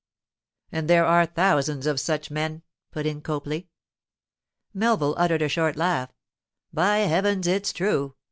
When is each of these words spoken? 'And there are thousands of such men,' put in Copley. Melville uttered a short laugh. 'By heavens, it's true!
'And 0.71 0.87
there 0.89 1.05
are 1.05 1.27
thousands 1.27 1.85
of 1.85 1.99
such 1.99 2.31
men,' 2.31 2.63
put 2.91 3.05
in 3.05 3.21
Copley. 3.21 3.69
Melville 4.73 5.13
uttered 5.15 5.43
a 5.43 5.47
short 5.47 5.75
laugh. 5.75 6.11
'By 6.73 7.01
heavens, 7.01 7.45
it's 7.45 7.71
true! 7.71 8.15